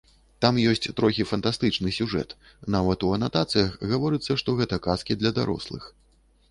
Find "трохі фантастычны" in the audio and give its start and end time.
0.99-1.93